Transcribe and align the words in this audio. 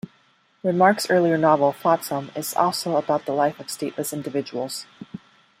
Remarque's 0.63 1.07
earlier 1.11 1.37
novel 1.37 1.71
"Flotsam" 1.71 2.31
is 2.35 2.55
also 2.55 2.95
about 2.97 3.27
the 3.27 3.33
life 3.33 3.59
of 3.59 3.67
stateless 3.67 4.11
individuals. 4.11 4.87